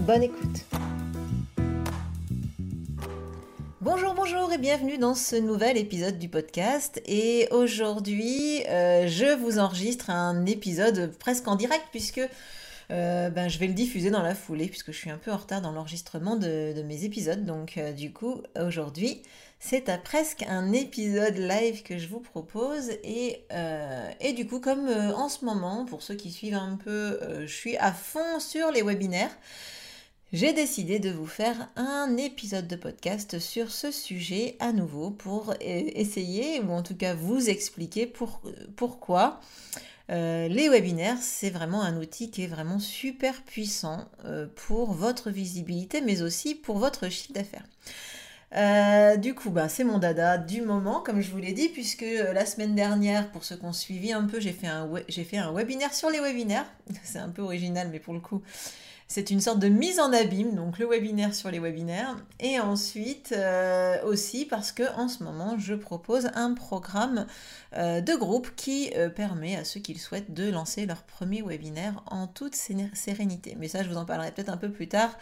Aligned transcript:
Bonne 0.00 0.22
écoute. 0.22 0.64
Bonjour, 3.80 4.14
bonjour 4.14 4.52
et 4.52 4.58
bienvenue 4.58 4.98
dans 4.98 5.14
ce 5.14 5.36
nouvel 5.36 5.78
épisode 5.78 6.18
du 6.18 6.28
podcast. 6.28 7.00
Et 7.06 7.48
aujourd'hui, 7.50 8.62
euh, 8.68 9.06
je 9.08 9.34
vous 9.36 9.58
enregistre 9.58 10.10
un 10.10 10.46
épisode 10.46 11.12
presque 11.18 11.48
en 11.48 11.56
direct 11.56 11.84
puisque 11.90 12.20
euh, 12.90 13.30
ben, 13.30 13.48
je 13.48 13.58
vais 13.58 13.66
le 13.66 13.72
diffuser 13.72 14.10
dans 14.10 14.22
la 14.22 14.34
foulée 14.34 14.68
puisque 14.68 14.92
je 14.92 14.96
suis 14.96 15.10
un 15.10 15.16
peu 15.16 15.30
en 15.30 15.36
retard 15.38 15.62
dans 15.62 15.72
l'enregistrement 15.72 16.36
de, 16.36 16.82
mes 16.82 17.04
épisodes. 17.04 17.44
Donc 17.44 17.78
euh, 17.78 17.92
du 17.92 18.12
coup, 18.12 18.42
aujourd'hui, 18.60 19.22
c'est 19.58 19.88
à 19.88 19.96
presque 19.96 20.44
un 20.48 20.72
épisode 20.72 21.36
live 21.36 21.82
que 21.82 21.96
je 21.96 22.08
vous 22.08 22.20
propose. 22.20 22.90
Et, 23.04 23.46
et 24.20 24.32
du 24.34 24.46
coup, 24.46 24.60
comme 24.60 24.88
en 24.88 25.30
ce 25.30 25.44
moment, 25.44 25.86
pour 25.86 26.02
ceux 26.02 26.14
qui 26.14 26.30
suivent 26.30 26.54
un 26.54 26.76
peu, 26.76 27.18
je 27.46 27.54
suis 27.54 27.76
à 27.78 27.92
fond 27.92 28.40
sur 28.40 28.70
les 28.70 28.82
webinaires. 28.82 29.34
J'ai 30.34 30.52
décidé 30.52 30.98
de 30.98 31.10
vous 31.10 31.28
faire 31.28 31.68
un 31.76 32.16
épisode 32.16 32.66
de 32.66 32.74
podcast 32.74 33.38
sur 33.38 33.70
ce 33.70 33.92
sujet 33.92 34.56
à 34.58 34.72
nouveau 34.72 35.12
pour 35.12 35.54
essayer, 35.60 36.58
ou 36.58 36.72
en 36.72 36.82
tout 36.82 36.96
cas 36.96 37.14
vous 37.14 37.48
expliquer 37.48 38.04
pour, 38.04 38.40
pourquoi 38.74 39.40
euh, 40.10 40.48
les 40.48 40.68
webinaires, 40.68 41.18
c'est 41.20 41.50
vraiment 41.50 41.82
un 41.82 41.96
outil 41.98 42.32
qui 42.32 42.42
est 42.42 42.48
vraiment 42.48 42.80
super 42.80 43.42
puissant 43.42 44.08
euh, 44.24 44.48
pour 44.66 44.92
votre 44.92 45.30
visibilité, 45.30 46.00
mais 46.00 46.20
aussi 46.20 46.56
pour 46.56 46.78
votre 46.78 47.08
chiffre 47.10 47.32
d'affaires. 47.32 47.68
Euh, 48.56 49.16
du 49.16 49.36
coup, 49.36 49.50
bah, 49.50 49.68
c'est 49.68 49.84
mon 49.84 49.98
dada 49.98 50.36
du 50.36 50.62
moment, 50.62 51.00
comme 51.00 51.20
je 51.20 51.30
vous 51.30 51.38
l'ai 51.38 51.52
dit, 51.52 51.68
puisque 51.68 52.04
la 52.32 52.44
semaine 52.44 52.74
dernière, 52.74 53.30
pour 53.30 53.44
ceux 53.44 53.56
qui 53.56 53.66
ont 53.66 53.72
suivi 53.72 54.12
un 54.12 54.24
peu, 54.24 54.40
j'ai 54.40 54.52
fait, 54.52 54.66
fait 55.24 55.36
un 55.36 55.52
webinaire 55.52 55.94
sur 55.94 56.10
les 56.10 56.18
webinaires. 56.18 56.66
C'est 57.04 57.20
un 57.20 57.30
peu 57.30 57.42
original, 57.42 57.88
mais 57.92 58.00
pour 58.00 58.14
le 58.14 58.20
coup, 58.20 58.42
c'est 59.06 59.30
une 59.30 59.40
sorte 59.40 59.58
de 59.58 59.68
mise 59.68 60.00
en 60.00 60.12
abîme, 60.12 60.54
donc 60.54 60.78
le 60.78 60.86
webinaire 60.86 61.34
sur 61.34 61.50
les 61.50 61.58
webinaires. 61.58 62.16
Et 62.40 62.58
ensuite 62.58 63.32
euh, 63.36 64.02
aussi 64.04 64.46
parce 64.46 64.72
que 64.72 64.82
en 64.96 65.08
ce 65.08 65.22
moment, 65.22 65.56
je 65.58 65.74
propose 65.74 66.30
un 66.34 66.54
programme 66.54 67.26
euh, 67.76 68.00
de 68.00 68.14
groupe 68.14 68.50
qui 68.56 68.90
euh, 68.96 69.10
permet 69.10 69.56
à 69.56 69.64
ceux 69.64 69.80
qui 69.80 69.92
le 69.92 69.98
souhaitent 69.98 70.32
de 70.32 70.50
lancer 70.50 70.86
leur 70.86 71.02
premier 71.02 71.42
webinaire 71.42 72.02
en 72.06 72.26
toute 72.26 72.54
sérénité. 72.54 73.56
Mais 73.58 73.68
ça, 73.68 73.82
je 73.82 73.88
vous 73.88 73.96
en 73.96 74.04
parlerai 74.04 74.32
peut-être 74.32 74.48
un 74.48 74.56
peu 74.56 74.70
plus 74.70 74.88
tard. 74.88 75.16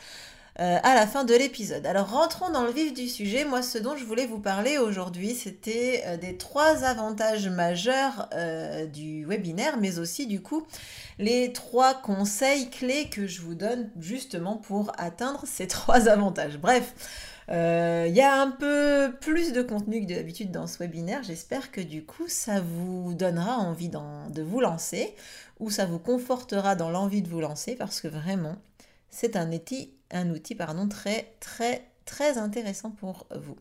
À 0.56 0.94
la 0.94 1.06
fin 1.06 1.24
de 1.24 1.34
l'épisode. 1.34 1.86
Alors 1.86 2.10
rentrons 2.10 2.50
dans 2.50 2.64
le 2.64 2.70
vif 2.70 2.92
du 2.92 3.08
sujet. 3.08 3.44
Moi, 3.44 3.62
ce 3.62 3.78
dont 3.78 3.96
je 3.96 4.04
voulais 4.04 4.26
vous 4.26 4.38
parler 4.38 4.78
aujourd'hui, 4.78 5.34
c'était 5.34 6.18
des 6.18 6.36
trois 6.36 6.84
avantages 6.84 7.48
majeurs 7.48 8.28
du 8.92 9.24
webinaire, 9.24 9.78
mais 9.78 9.98
aussi 9.98 10.26
du 10.26 10.42
coup 10.42 10.66
les 11.18 11.52
trois 11.52 11.94
conseils 11.94 12.68
clés 12.70 13.08
que 13.08 13.26
je 13.26 13.40
vous 13.40 13.54
donne 13.54 13.90
justement 13.98 14.56
pour 14.56 14.92
atteindre 14.98 15.44
ces 15.46 15.66
trois 15.68 16.08
avantages. 16.08 16.58
Bref, 16.58 16.94
euh, 17.48 18.06
il 18.08 18.14
y 18.14 18.20
a 18.20 18.40
un 18.40 18.50
peu 18.50 19.12
plus 19.20 19.52
de 19.52 19.62
contenu 19.62 20.00
que 20.00 20.12
d'habitude 20.12 20.50
dans 20.50 20.66
ce 20.66 20.78
webinaire. 20.78 21.22
J'espère 21.22 21.70
que 21.70 21.80
du 21.80 22.04
coup, 22.04 22.28
ça 22.28 22.60
vous 22.60 23.14
donnera 23.14 23.56
envie 23.56 23.88
de 23.88 24.42
vous 24.42 24.60
lancer 24.60 25.14
ou 25.60 25.70
ça 25.70 25.86
vous 25.86 25.98
confortera 25.98 26.76
dans 26.76 26.90
l'envie 26.90 27.22
de 27.22 27.28
vous 27.28 27.40
lancer 27.40 27.74
parce 27.74 28.00
que 28.00 28.08
vraiment, 28.08 28.56
c'est 29.10 29.36
un 29.36 29.52
outil, 29.52 29.92
un 30.12 30.30
outil 30.30 30.54
pardon, 30.54 30.88
très, 30.88 31.34
très, 31.40 31.86
très 32.04 32.38
intéressant 32.38 32.90
pour 32.90 33.26
vous. 33.34 33.56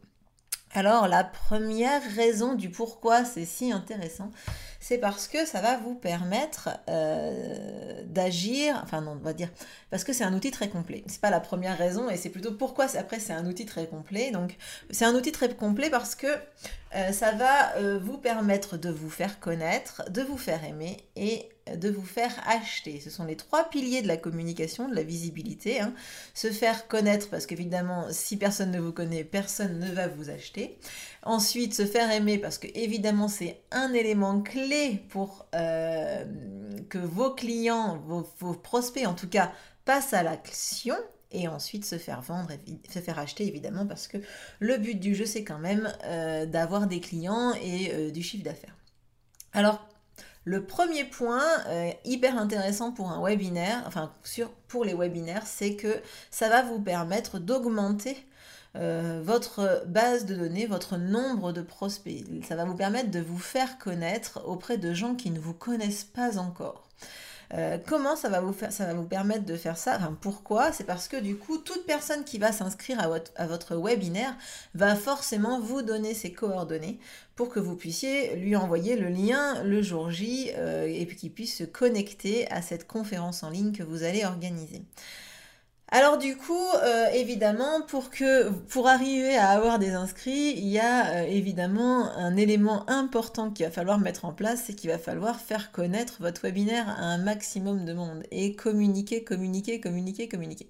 Alors, 0.73 1.07
la 1.07 1.23
première 1.23 2.01
raison 2.16 2.53
du 2.53 2.69
pourquoi 2.69 3.25
c'est 3.25 3.45
si 3.45 3.72
intéressant, 3.72 4.31
c'est 4.81 4.97
parce 4.97 5.28
que 5.28 5.46
ça 5.46 5.62
va 5.62 5.78
vous 5.78 5.94
permettre 5.94 6.69
euh, 6.90 8.02
d'agir, 8.06 8.81
enfin 8.84 9.02
non, 9.02 9.12
on 9.12 9.24
va 9.24 9.31
dire, 9.31 9.50
parce 9.92 10.03
que 10.03 10.12
c'est 10.12 10.24
un 10.24 10.34
outil 10.34 10.50
très 10.50 10.69
complet. 10.69 11.03
C'est 11.06 11.22
pas 11.22 11.30
la 11.30 11.40
première 11.40 11.78
raison 11.78 12.09
et 12.09 12.18
c'est 12.18 12.30
plutôt 12.30 12.52
pourquoi 12.52 12.88
après 12.97 13.20
c'est 13.20 13.31
un 13.31 13.46
outil 13.46 13.68
très 13.68 13.86
complet. 13.86 14.31
Donc 14.31 14.58
c'est 14.90 15.06
un 15.06 15.14
outil 15.14 15.31
très 15.31 15.53
complet 15.56 15.91
parce 15.91 16.16
que 16.16 16.28
euh, 16.96 17.12
ça 17.12 17.31
va 17.31 17.75
euh, 17.78 18.00
vous 18.00 18.18
permettre 18.18 18.75
de 18.75 18.90
vous 18.90 19.12
faire 19.12 19.40
connaître, 19.40 20.09
de 20.09 20.24
vous 20.24 20.38
faire 20.38 20.64
aimer 20.66 20.97
et 21.16 21.47
de 21.75 21.90
vous 21.90 22.06
faire 22.06 22.34
acheter. 22.47 23.00
Ce 23.00 23.09
sont 23.09 23.25
les 23.25 23.36
trois 23.36 23.70
piliers 23.70 24.02
de 24.02 24.08
la 24.08 24.18
communication, 24.18 24.90
de 24.90 24.96
la 24.96 25.03
visibilité. 25.03 25.80
Hein. 25.80 25.94
Se 26.34 26.52
faire 26.52 26.88
connaître, 26.88 27.30
parce 27.30 27.46
qu'évidemment, 27.46 28.08
si 28.12 28.38
personne 28.38 28.72
ne 28.72 28.80
vous 28.80 28.91
connaît, 28.91 29.24
personne 29.24 29.80
ne 29.80 29.91
va 29.91 30.08
vous 30.08 30.30
acheter. 30.30 30.78
Ensuite, 31.24 31.74
se 31.74 31.86
faire 31.86 32.12
aimer, 32.12 32.38
parce 32.38 32.58
que 32.58 32.68
évidemment, 32.74 33.28
c'est 33.28 33.62
un 33.72 33.94
élément 33.94 34.41
clé 34.41 34.71
pour 35.09 35.46
euh, 35.56 36.26
que 36.90 36.98
vos 36.98 37.32
clients, 37.32 37.98
vos, 38.08 38.54
prospects 38.54 39.06
en 39.06 39.14
tout 39.14 39.30
cas, 39.30 39.52
passent 39.86 40.14
à 40.14 40.24
l'action 40.24 40.96
et 41.32 41.48
ensuite 41.48 41.86
se 41.86 41.98
faire 41.98 42.22
vendre, 42.22 42.50
se 42.90 43.00
faire 43.00 43.20
acheter 43.20 43.48
évidemment 43.48 43.86
parce 43.86 44.08
que 44.08 44.18
le 44.59 44.78
but 44.78 45.00
du 45.00 45.16
jeu 45.16 45.26
c'est 45.26 45.44
quand 45.44 45.59
même 45.59 45.92
euh, 46.06 46.46
d'avoir 46.46 46.88
des 46.88 47.00
clients 47.00 47.54
et 47.62 47.94
euh, 47.94 48.12
du 48.12 48.22
chiffre 48.22 48.44
d'affaires. 48.44 48.76
Alors 49.54 49.88
le 50.44 50.66
premier 50.66 51.03
point 51.03 51.44
hyper 52.03 52.36
intéressant 52.36 52.92
pour 52.92 53.12
un 53.12 53.24
webinaire, 53.24 53.84
enfin 53.86 54.12
pour 54.68 54.84
les 54.84 54.96
webinaires, 54.96 55.46
c'est 55.46 55.76
que 55.76 56.02
ça 56.32 56.50
va 56.50 56.64
vous 56.64 56.82
permettre 56.82 57.38
d'augmenter 57.38 58.18
euh, 58.76 59.22
votre 59.24 59.84
base 59.88 60.26
de 60.26 60.36
données, 60.36 60.66
votre 60.66 60.98
nombre 60.98 61.52
de 61.52 61.62
prospects. 61.62 62.26
Ça 62.48 62.56
va 62.56 62.66
vous 62.66 62.76
permettre 62.76 63.12
de 63.12 63.20
vous 63.20 63.40
faire 63.40 63.78
connaître 63.78 64.42
auprès 64.46 64.78
de 64.78 64.94
gens 64.94 65.16
qui 65.16 65.32
ne 65.32 65.40
vous 65.40 65.54
connaissent 65.54 66.06
pas 66.06 66.38
encore. 66.38 66.88
Euh, 67.54 67.78
comment 67.86 68.16
ça 68.16 68.30
va 68.30 68.40
vous 68.40 68.54
faire, 68.54 68.72
ça 68.72 68.86
va 68.86 68.94
vous 68.94 69.06
permettre 69.06 69.46
de 69.46 69.56
faire 69.58 69.78
ça? 69.78 70.00
Pourquoi? 70.22 70.72
C'est 70.72 70.86
parce 70.86 71.08
que 71.08 71.18
du 71.18 71.36
coup, 71.36 71.58
toute 71.58 71.86
personne 71.86 72.24
qui 72.24 72.38
va 72.38 72.52
s'inscrire 72.52 73.00
à 73.36 73.48
votre, 73.48 73.76
webinaire 73.76 74.36
va 74.74 74.96
forcément 74.96 75.59
vous 75.59 75.82
donner 75.82 76.14
ses 76.14 76.32
coordonnées 76.32 77.00
pour 77.36 77.50
que 77.50 77.59
vous 77.59 77.76
puissiez 77.76 78.36
lui 78.38 78.56
envoyer 78.56 78.96
le 78.96 79.09
lien 79.09 79.64
le 79.64 79.82
jour 79.82 80.12
J 80.12 80.52
euh, 80.56 80.86
et 80.88 81.06
qu'il 81.08 81.32
puisse 81.32 81.58
se 81.58 81.64
connecter 81.64 82.50
à 82.52 82.62
cette 82.62 82.88
conférence 82.88 83.44
en 83.44 83.50
ligne 83.50 83.74
que 83.74 83.84
vous 83.84 84.03
allez 84.03 84.24
organiser. 84.24 84.84
Alors 85.94 86.18
du 86.18 86.38
coup, 86.38 86.53
euh, 86.84 87.07
évidemment, 87.13 87.81
pour 87.81 88.09
que 88.09 88.50
pour 88.69 88.88
arriver 88.88 89.35
à 89.35 89.50
avoir 89.50 89.78
des 89.78 89.91
inscrits, 89.91 90.53
il 90.56 90.68
y 90.69 90.79
a 90.79 91.18
euh, 91.18 91.24
évidemment 91.24 92.09
un 92.16 92.38
élément 92.38 92.90
important 92.90 93.52
qu'il 93.52 93.66
va 93.66 93.72
falloir 93.74 94.00
mettre 94.00 94.24
en 94.24 94.31
place, 94.31 94.63
c'est 94.66 94.74
qu'il 94.74 94.90
va 94.90 94.97
falloir 94.97 95.41
faire 95.41 95.74
connaître 95.74 96.22
votre 96.22 96.44
webinaire 96.44 96.88
à 96.88 97.03
un 97.03 97.18
maximum 97.18 97.84
de 97.84 97.91
monde 97.91 98.24
et 98.31 98.56
communiquer, 98.56 99.25
communiquer, 99.25 99.81
communiquer, 99.81 100.29
communiquer. 100.29 100.69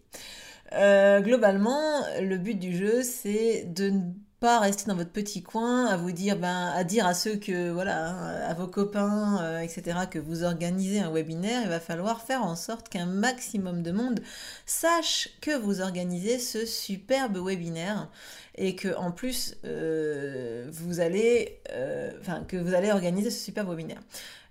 Euh, 0.74 1.22
globalement, 1.22 2.02
le 2.20 2.38
but 2.38 2.56
du 2.56 2.76
jeu, 2.76 3.04
c'est 3.04 3.66
de 3.66 3.94
pas 4.42 4.60
rester 4.60 4.86
dans 4.88 4.96
votre 4.96 5.12
petit 5.12 5.44
coin 5.44 5.86
à 5.86 5.98
vous 5.98 6.12
dire 6.12 6.36
ben 6.36 6.74
à 6.76 6.84
dire 6.84 7.06
à 7.06 7.14
ceux 7.14 7.36
que 7.36 7.70
voilà 7.70 8.10
hein, 8.10 8.42
à 8.48 8.56
vos 8.56 8.66
copains 8.66 9.40
euh, 9.44 9.60
etc 9.60 10.00
que 10.10 10.18
vous 10.18 10.44
organisez 10.44 11.00
un 11.00 11.12
webinaire 11.12 11.62
il 11.62 11.70
va 11.70 11.80
falloir 11.80 12.24
faire 12.24 12.42
en 12.42 12.56
sorte 12.56 12.90
qu'un 12.90 13.06
maximum 13.06 13.84
de 13.84 13.92
monde 13.92 14.20
sache 14.66 15.30
que 15.42 15.56
vous 15.56 15.80
organisez 15.80 16.40
ce 16.40 16.66
superbe 16.66 17.38
webinaire 17.38 18.10
et 18.56 18.76
que 18.76 18.96
en 18.96 19.12
plus 19.12 19.56
euh, 19.66 20.68
vous 20.72 21.00
allez 21.00 21.60
euh, 21.72 22.12
que 22.48 22.58
vous 22.58 22.74
allez 22.74 22.92
organiser 22.92 23.30
ce 23.30 23.44
superbe 23.44 23.70
webinaire 23.70 24.02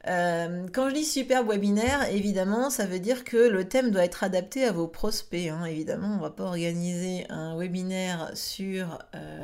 euh, 0.09 0.67
quand 0.73 0.89
je 0.89 0.95
dis 0.95 1.05
superbe 1.05 1.51
webinaire, 1.51 2.09
évidemment, 2.11 2.71
ça 2.71 2.87
veut 2.87 3.01
dire 3.01 3.23
que 3.23 3.37
le 3.37 3.69
thème 3.69 3.91
doit 3.91 4.03
être 4.03 4.25
adapté 4.25 4.65
à 4.65 4.73
vos 4.73 4.89
prospects. 4.89 5.51
Hein. 5.51 5.67
Évidemment, 5.67 6.17
on 6.17 6.23
va 6.23 6.31
pas 6.31 6.45
organiser 6.45 7.27
un 7.29 7.55
webinaire 7.55 8.31
sur 8.33 8.99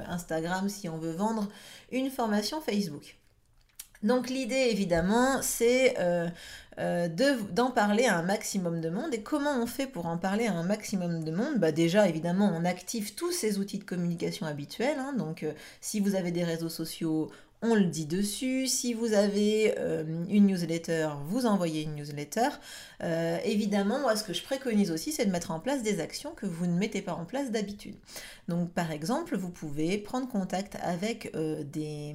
Instagram 0.08 0.70
si 0.70 0.88
on 0.88 0.96
veut 0.96 1.12
vendre 1.12 1.46
une 1.92 2.08
formation 2.08 2.62
Facebook. 2.62 3.18
Donc 4.06 4.30
l'idée 4.30 4.68
évidemment 4.70 5.42
c'est 5.42 5.98
euh, 5.98 6.28
euh, 6.78 7.08
d'en 7.52 7.72
parler 7.72 8.04
à 8.04 8.16
un 8.16 8.22
maximum 8.22 8.80
de 8.80 8.88
monde. 8.88 9.12
Et 9.12 9.20
comment 9.20 9.60
on 9.60 9.66
fait 9.66 9.88
pour 9.88 10.06
en 10.06 10.16
parler 10.16 10.46
à 10.46 10.52
un 10.52 10.62
maximum 10.62 11.24
de 11.24 11.32
monde? 11.32 11.58
Bah 11.58 11.72
Déjà 11.72 12.08
évidemment 12.08 12.52
on 12.56 12.64
active 12.64 13.16
tous 13.16 13.32
ces 13.32 13.58
outils 13.58 13.78
de 13.78 13.84
communication 13.84 14.46
habituels. 14.46 14.98
Hein. 14.98 15.12
donc 15.12 15.42
euh, 15.42 15.52
si 15.80 15.98
vous 15.98 16.14
avez 16.14 16.30
des 16.30 16.44
réseaux 16.44 16.68
sociaux, 16.68 17.32
on 17.62 17.74
le 17.74 17.86
dit 17.86 18.06
dessus. 18.06 18.68
Si 18.68 18.94
vous 18.94 19.12
avez 19.14 19.74
une 20.28 20.46
newsletter, 20.46 21.08
vous 21.24 21.46
envoyez 21.46 21.82
une 21.82 21.94
newsletter. 21.94 22.50
évidemment, 23.44 23.98
moi, 23.98 24.14
ce 24.14 24.24
que 24.24 24.34
je 24.34 24.42
préconise 24.42 24.90
aussi, 24.90 25.10
c'est 25.10 25.24
de 25.24 25.30
mettre 25.32 25.50
en 25.50 25.58
place 25.58 25.82
des 25.82 26.00
actions 26.00 26.32
que 26.32 26.44
vous 26.44 26.66
ne 26.66 26.78
mettez 26.78 27.00
pas 27.00 27.14
en 27.14 27.24
place 27.24 27.50
d'habitude. 27.50 27.96
Donc, 28.46 28.70
par 28.72 28.90
exemple, 28.90 29.38
vous 29.38 29.48
pouvez 29.48 29.96
prendre 29.96 30.28
contact 30.28 30.76
avec 30.82 31.32
des 31.34 32.14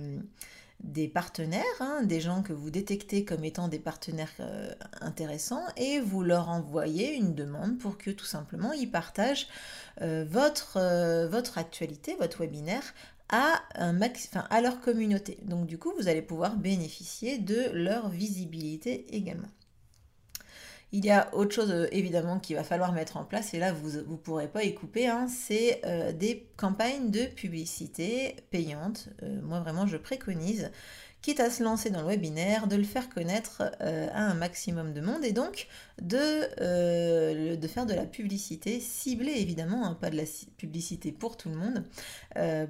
des 0.83 1.07
partenaires, 1.07 1.63
hein, 1.79 2.03
des 2.03 2.21
gens 2.21 2.41
que 2.41 2.53
vous 2.53 2.69
détectez 2.69 3.23
comme 3.23 3.43
étant 3.43 3.67
des 3.67 3.79
partenaires 3.79 4.33
euh, 4.39 4.71
intéressants, 4.99 5.63
et 5.77 5.99
vous 5.99 6.23
leur 6.23 6.49
envoyez 6.49 7.13
une 7.13 7.33
demande 7.35 7.77
pour 7.77 7.97
que 7.97 8.11
tout 8.11 8.25
simplement 8.25 8.71
ils 8.73 8.89
partagent 8.89 9.47
euh, 10.01 10.25
votre, 10.29 10.77
euh, 10.77 11.27
votre 11.27 11.57
actualité, 11.57 12.15
votre 12.19 12.39
webinaire 12.41 12.93
à, 13.29 13.61
un 13.75 13.93
max, 13.93 14.29
à 14.49 14.61
leur 14.61 14.81
communauté. 14.81 15.37
Donc 15.43 15.65
du 15.65 15.77
coup, 15.77 15.93
vous 15.97 16.07
allez 16.07 16.21
pouvoir 16.21 16.57
bénéficier 16.57 17.37
de 17.37 17.69
leur 17.73 18.09
visibilité 18.09 19.05
également. 19.15 19.47
Il 20.93 21.05
y 21.05 21.09
a 21.09 21.33
autre 21.33 21.55
chose 21.55 21.71
euh, 21.71 21.87
évidemment 21.91 22.39
qu'il 22.39 22.57
va 22.57 22.63
falloir 22.63 22.91
mettre 22.91 23.15
en 23.15 23.23
place, 23.23 23.53
et 23.53 23.59
là 23.59 23.71
vous 23.71 23.91
ne 23.91 24.15
pourrez 24.17 24.49
pas 24.49 24.63
y 24.63 24.73
couper, 24.73 25.07
hein, 25.07 25.27
c'est 25.29 25.81
euh, 25.85 26.11
des 26.11 26.45
campagnes 26.57 27.11
de 27.11 27.25
publicité 27.25 28.35
payantes. 28.49 29.07
Euh, 29.23 29.39
moi 29.41 29.61
vraiment 29.61 29.87
je 29.87 29.95
préconise, 29.95 30.69
quitte 31.21 31.39
à 31.39 31.49
se 31.49 31.63
lancer 31.63 31.91
dans 31.91 32.01
le 32.01 32.07
webinaire, 32.07 32.67
de 32.67 32.75
le 32.75 32.83
faire 32.83 33.07
connaître 33.07 33.71
à 33.79 34.23
un 34.23 34.33
maximum 34.33 34.91
de 34.91 35.01
monde 35.01 35.23
et 35.23 35.33
donc 35.33 35.67
de, 36.01 37.55
de 37.55 37.67
faire 37.67 37.85
de 37.85 37.93
la 37.93 38.05
publicité 38.07 38.79
ciblée 38.79 39.35
évidemment, 39.37 39.85
hein, 39.85 39.95
pas 40.01 40.09
de 40.09 40.17
la 40.17 40.23
publicité 40.57 41.11
pour 41.11 41.37
tout 41.37 41.49
le 41.49 41.57
monde, 41.57 41.83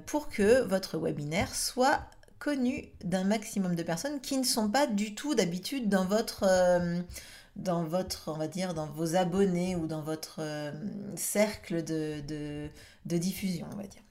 pour 0.04 0.28
que 0.28 0.60
votre 0.64 0.98
webinaire 0.98 1.54
soit 1.54 2.00
connu 2.38 2.90
d'un 3.02 3.24
maximum 3.24 3.74
de 3.74 3.82
personnes 3.82 4.20
qui 4.20 4.36
ne 4.36 4.44
sont 4.44 4.68
pas 4.68 4.86
du 4.86 5.14
tout 5.14 5.34
d'habitude 5.34 5.88
dans 5.88 6.04
votre 6.04 6.44
dans 7.56 7.84
votre, 7.84 8.24
on 8.28 8.38
va 8.38 8.48
dire, 8.48 8.74
dans 8.74 8.86
vos 8.86 9.16
abonnés 9.16 9.76
ou 9.76 9.86
dans 9.86 10.02
votre 10.02 10.36
euh, 10.40 10.72
cercle 11.16 11.84
de, 11.84 12.22
de, 12.26 13.16
diffusion, 13.18 13.66
on 13.72 13.76
va 13.76 13.82
dire. 13.82 14.02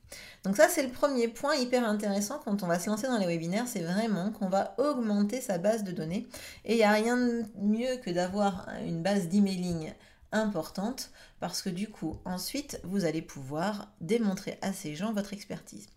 Donc 0.44 0.58
ça, 0.58 0.68
c'est 0.68 0.84
le 0.84 0.92
premier 0.92 1.28
point 1.28 1.56
hyper 1.56 1.88
intéressant 1.88 2.40
quand 2.44 2.64
on 2.64 2.68
va 2.68 2.80
se 2.80 2.90
lancer 2.90 3.08
dans 3.08 3.18
les 3.18 3.26
webinaires, 3.26 3.68
c'est 3.68 3.82
vraiment 3.82 4.32
qu'on 4.32 4.50
va 4.50 4.76
augmenter 4.78 5.42
sa 5.42 5.58
base 5.58 5.84
de 5.84 5.92
données. 5.92 6.28
Et 6.66 6.74
il 6.74 6.78
n'y 6.78 6.84
a 6.84 6.92
rien 6.92 7.18
de 7.18 7.44
mieux 7.62 7.98
que 7.98 8.10
d'avoir 8.10 8.68
une 8.86 9.02
base 9.02 9.28
d'emailing 9.30 9.94
importante 10.32 11.12
parce 11.40 11.62
que 11.62 11.70
du 11.70 11.90
coup, 11.90 12.18
ensuite, 12.26 12.80
vous 12.84 13.06
allez 13.06 13.22
pouvoir 13.22 13.92
démontrer 14.00 14.58
à 14.62 14.74
ces 14.74 14.96
gens 14.96 15.14
votre 15.14 15.34
expertise. 15.34 15.88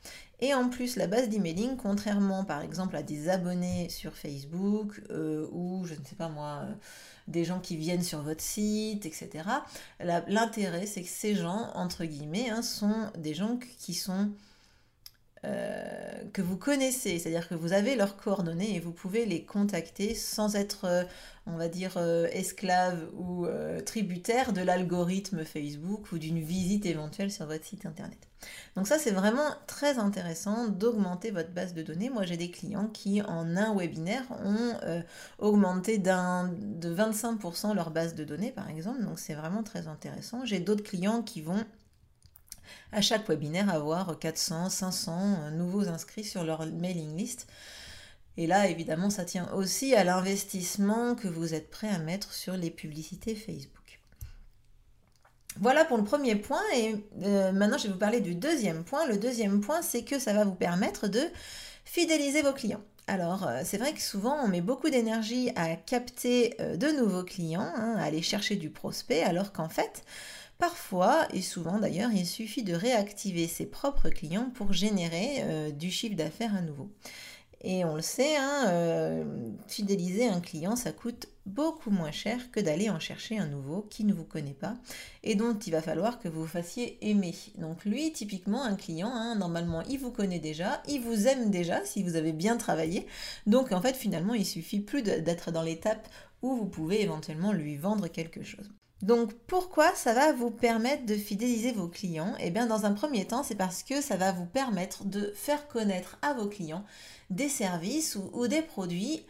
Et 0.40 0.52
en 0.54 0.68
plus, 0.68 0.96
la 0.96 1.06
base 1.06 1.28
d'emailing, 1.28 1.76
contrairement 1.76 2.44
par 2.44 2.62
exemple 2.62 2.96
à 2.96 3.02
des 3.02 3.28
abonnés 3.28 3.88
sur 3.88 4.14
Facebook 4.14 5.02
euh, 5.10 5.48
ou 5.52 5.84
je 5.86 5.94
ne 5.94 6.04
sais 6.04 6.16
pas 6.16 6.28
moi, 6.28 6.62
euh, 6.64 6.74
des 7.28 7.44
gens 7.44 7.60
qui 7.60 7.76
viennent 7.76 8.02
sur 8.02 8.22
votre 8.22 8.42
site, 8.42 9.06
etc. 9.06 9.30
L'intérêt, 10.00 10.86
c'est 10.86 11.02
que 11.02 11.08
ces 11.08 11.34
gens, 11.34 11.70
entre 11.74 12.04
guillemets, 12.04 12.50
hein, 12.50 12.62
sont 12.62 13.10
des 13.16 13.34
gens 13.34 13.58
qui 13.78 13.94
sont 13.94 14.30
euh, 15.44 16.24
que 16.32 16.42
vous 16.42 16.56
connaissez, 16.56 17.18
c'est-à-dire 17.18 17.48
que 17.48 17.54
vous 17.54 17.72
avez 17.72 17.96
leurs 17.96 18.16
coordonnées 18.16 18.74
et 18.74 18.80
vous 18.80 18.92
pouvez 18.92 19.26
les 19.26 19.44
contacter 19.44 20.14
sans 20.14 20.56
être, 20.56 20.84
euh, 20.84 21.04
on 21.46 21.56
va 21.56 21.68
dire, 21.68 21.94
euh, 21.96 22.26
esclave 22.32 23.08
ou 23.16 23.46
tributaire 23.84 24.52
de 24.52 24.60
l'algorithme 24.62 25.44
Facebook 25.44 26.10
ou 26.12 26.18
d'une 26.18 26.40
visite 26.40 26.86
éventuelle 26.86 27.30
sur 27.30 27.46
votre 27.46 27.64
site 27.64 27.86
internet. 27.86 28.18
Donc 28.76 28.86
ça, 28.86 28.98
c'est 28.98 29.10
vraiment 29.10 29.48
très 29.66 29.98
intéressant 29.98 30.68
d'augmenter 30.68 31.30
votre 31.30 31.50
base 31.50 31.72
de 31.72 31.82
données. 31.82 32.10
Moi, 32.10 32.24
j'ai 32.24 32.36
des 32.36 32.50
clients 32.50 32.88
qui, 32.88 33.22
en 33.22 33.56
un 33.56 33.74
webinaire, 33.74 34.24
ont 34.44 35.02
augmenté 35.38 35.98
de 35.98 36.94
25% 36.94 37.74
leur 37.74 37.90
base 37.90 38.14
de 38.14 38.24
données, 38.24 38.50
par 38.50 38.68
exemple. 38.68 39.02
Donc 39.04 39.18
c'est 39.18 39.34
vraiment 39.34 39.62
très 39.62 39.88
intéressant. 39.88 40.44
J'ai 40.44 40.60
d'autres 40.60 40.84
clients 40.84 41.22
qui 41.22 41.40
vont 41.42 41.64
à 42.92 43.00
chaque 43.00 43.28
webinaire 43.28 43.68
avoir 43.68 44.18
400, 44.18 44.70
500 44.70 45.12
euh, 45.18 45.50
nouveaux 45.50 45.88
inscrits 45.88 46.24
sur 46.24 46.44
leur 46.44 46.66
mailing 46.66 47.16
list. 47.16 47.46
Et 48.36 48.46
là, 48.46 48.68
évidemment, 48.68 49.10
ça 49.10 49.24
tient 49.24 49.50
aussi 49.52 49.94
à 49.94 50.02
l'investissement 50.02 51.14
que 51.14 51.28
vous 51.28 51.54
êtes 51.54 51.70
prêt 51.70 51.88
à 51.88 51.98
mettre 51.98 52.32
sur 52.32 52.56
les 52.56 52.70
publicités 52.70 53.34
Facebook. 53.34 54.00
Voilà 55.60 55.84
pour 55.84 55.96
le 55.96 56.02
premier 56.02 56.34
point 56.34 56.62
et 56.74 56.96
euh, 57.22 57.52
maintenant 57.52 57.78
je 57.78 57.84
vais 57.84 57.92
vous 57.92 57.98
parler 57.98 58.20
du 58.20 58.34
deuxième 58.34 58.82
point. 58.82 59.06
Le 59.06 59.18
deuxième 59.18 59.60
point, 59.60 59.82
c'est 59.82 60.02
que 60.02 60.18
ça 60.18 60.32
va 60.32 60.44
vous 60.44 60.56
permettre 60.56 61.06
de 61.06 61.22
fidéliser 61.84 62.42
vos 62.42 62.52
clients. 62.52 62.82
Alors, 63.06 63.46
euh, 63.46 63.60
c'est 63.64 63.78
vrai 63.78 63.92
que 63.92 64.00
souvent, 64.00 64.36
on 64.42 64.48
met 64.48 64.62
beaucoup 64.62 64.90
d'énergie 64.90 65.52
à 65.54 65.76
capter 65.76 66.56
de 66.58 66.88
nouveaux 66.98 67.22
clients, 67.22 67.70
hein, 67.76 67.94
à 67.98 68.04
aller 68.04 68.22
chercher 68.22 68.56
du 68.56 68.70
prospect, 68.70 69.22
alors 69.22 69.52
qu'en 69.52 69.68
fait, 69.68 70.04
Parfois, 70.58 71.26
et 71.32 71.42
souvent 71.42 71.78
d'ailleurs, 71.78 72.12
il 72.12 72.26
suffit 72.26 72.62
de 72.62 72.74
réactiver 72.74 73.48
ses 73.48 73.66
propres 73.66 74.08
clients 74.08 74.50
pour 74.54 74.72
générer 74.72 75.42
euh, 75.42 75.70
du 75.70 75.90
chiffre 75.90 76.16
d'affaires 76.16 76.54
à 76.54 76.60
nouveau. 76.60 76.90
Et 77.66 77.82
on 77.86 77.94
le 77.94 78.02
sait, 78.02 78.36
hein, 78.36 78.66
euh, 78.68 79.24
fidéliser 79.68 80.28
un 80.28 80.40
client, 80.40 80.76
ça 80.76 80.92
coûte 80.92 81.28
beaucoup 81.46 81.90
moins 81.90 82.10
cher 82.10 82.50
que 82.50 82.60
d'aller 82.60 82.90
en 82.90 83.00
chercher 83.00 83.38
un 83.38 83.46
nouveau 83.46 83.86
qui 83.88 84.04
ne 84.04 84.12
vous 84.12 84.24
connaît 84.24 84.52
pas 84.52 84.76
et 85.22 85.34
dont 85.34 85.58
il 85.58 85.72
va 85.72 85.80
falloir 85.80 86.18
que 86.18 86.28
vous 86.28 86.46
fassiez 86.46 86.98
aimer. 87.08 87.34
Donc 87.56 87.86
lui, 87.86 88.12
typiquement, 88.12 88.62
un 88.62 88.76
client, 88.76 89.10
hein, 89.10 89.34
normalement, 89.36 89.80
il 89.88 89.98
vous 89.98 90.10
connaît 90.10 90.40
déjà, 90.40 90.82
il 90.88 91.00
vous 91.00 91.26
aime 91.26 91.50
déjà 91.50 91.82
si 91.86 92.02
vous 92.02 92.16
avez 92.16 92.34
bien 92.34 92.58
travaillé. 92.58 93.06
Donc 93.46 93.72
en 93.72 93.80
fait, 93.80 93.96
finalement, 93.96 94.34
il 94.34 94.44
suffit 94.44 94.80
plus 94.80 95.02
d'être 95.02 95.50
dans 95.50 95.62
l'étape 95.62 96.06
où 96.42 96.54
vous 96.56 96.66
pouvez 96.66 97.00
éventuellement 97.00 97.52
lui 97.52 97.78
vendre 97.78 98.08
quelque 98.08 98.42
chose. 98.42 98.70
Donc 99.04 99.34
pourquoi 99.46 99.94
ça 99.94 100.14
va 100.14 100.32
vous 100.32 100.50
permettre 100.50 101.04
de 101.04 101.14
fidéliser 101.14 101.72
vos 101.72 101.88
clients? 101.88 102.34
Eh 102.40 102.50
bien 102.50 102.64
dans 102.64 102.86
un 102.86 102.92
premier 102.94 103.26
temps, 103.26 103.42
c'est 103.42 103.54
parce 103.54 103.82
que 103.82 104.00
ça 104.00 104.16
va 104.16 104.32
vous 104.32 104.46
permettre 104.46 105.04
de 105.04 105.30
faire 105.34 105.68
connaître 105.68 106.16
à 106.22 106.32
vos 106.32 106.48
clients 106.48 106.86
des 107.28 107.50
services 107.50 108.16
ou, 108.32 108.48
des 108.48 108.62
produits 108.62 109.26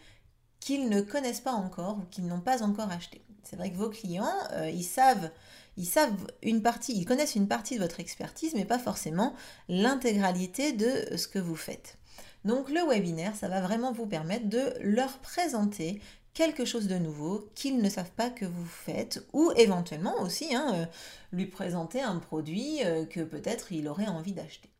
qu'ils 0.60 0.88
ne 0.88 1.00
connaissent 1.00 1.40
pas 1.40 1.50
encore 1.50 1.98
ou 1.98 2.04
qu'ils 2.08 2.26
n'ont 2.26 2.40
pas 2.40 2.62
encore 2.62 2.92
achetés. 2.92 3.24
C'est 3.42 3.56
vrai 3.56 3.72
que 3.72 3.76
vos 3.76 3.90
clients, 3.90 4.30
euh, 4.52 4.70
ils 4.70 4.84
savent 4.84 5.32
ils 5.76 5.86
savent 5.86 6.24
une 6.44 6.62
partie, 6.62 6.96
ils 6.96 7.04
connaissent 7.04 7.34
une 7.34 7.48
partie 7.48 7.74
de 7.74 7.82
votre 7.82 7.98
expertise, 7.98 8.54
mais 8.54 8.64
pas 8.64 8.78
forcément 8.78 9.34
l'intégralité 9.68 10.70
de 10.70 11.16
ce 11.16 11.26
que 11.26 11.40
vous 11.40 11.56
faites. 11.56 11.98
Donc 12.44 12.70
le 12.70 12.88
webinaire, 12.88 13.34
ça 13.34 13.48
va 13.48 13.60
vraiment 13.60 13.90
vous 13.90 14.06
permettre 14.06 14.48
de 14.48 14.72
leur 14.82 15.18
présenter 15.18 16.00
quelque 16.34 16.64
chose 16.64 16.88
de 16.88 16.98
nouveau 16.98 17.48
qu'ils 17.54 17.80
ne 17.80 17.88
savent 17.88 18.10
pas 18.10 18.28
que 18.28 18.44
vous 18.44 18.66
faites, 18.66 19.26
ou 19.32 19.52
éventuellement 19.56 20.20
aussi 20.20 20.54
hein, 20.54 20.72
euh, 20.74 20.86
lui 21.32 21.46
présenter 21.46 22.02
un 22.02 22.18
produit 22.18 22.84
euh, 22.84 23.06
que 23.06 23.20
peut-être 23.20 23.72
il 23.72 23.88
aurait 23.88 24.08
envie 24.08 24.32
d'acheter. 24.32 24.73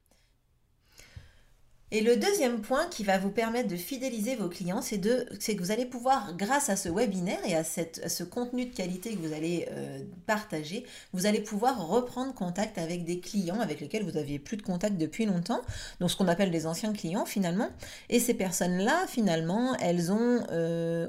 Et 1.95 2.01
le 2.01 2.17
deuxième 2.17 2.61
point 2.61 2.89
qui 2.89 3.05
va 3.05 3.19
vous 3.19 3.31
permettre 3.31 3.69
de 3.69 3.77
fidéliser 3.77 4.35
vos 4.35 4.49
clients, 4.49 4.83
c'est 4.83 4.99
que 4.99 5.61
vous 5.61 5.71
allez 5.71 5.87
pouvoir, 5.87 6.35
grâce 6.37 6.69
à 6.69 6.75
ce 6.75 6.89
webinaire 6.89 7.39
et 7.47 7.55
à, 7.55 7.63
ce 7.63 8.25
contenu 8.25 8.67
de 8.67 8.75
qualité 8.75 9.15
que 9.15 9.21
vous 9.21 9.33
allez 9.33 9.69
euh, 9.71 10.01
partager, 10.27 10.85
vous 11.13 11.27
allez 11.27 11.39
pouvoir 11.39 11.87
reprendre 11.87 12.35
contact 12.35 12.79
avec 12.79 13.05
des 13.05 13.21
clients 13.21 13.61
avec 13.61 13.81
lesquels 13.81 14.03
vous 14.03 14.11
n'aviez 14.11 14.41
plus 14.41 14.57
de 14.57 14.63
contact 14.63 14.97
depuis 14.97 15.25
longtemps, 15.25 15.61
donc 16.01 16.11
ce 16.11 16.17
qu'on 16.17 16.27
appelle 16.27 16.51
des 16.51 16.67
anciens 16.67 16.93
clients 16.93 17.27
finalement. 17.27 17.69
Et 18.09 18.19
ces 18.19 18.35
personnes-là, 18.35 19.07
finalement, 19.07 19.77
elles 19.77 20.11
ont, 20.11 20.45
euh, 20.51 21.07